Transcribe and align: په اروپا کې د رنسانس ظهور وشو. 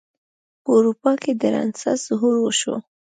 په 0.63 0.69
اروپا 0.77 1.11
کې 1.21 1.31
د 1.41 1.43
رنسانس 1.53 1.99
ظهور 2.07 2.35
وشو. 2.39 2.75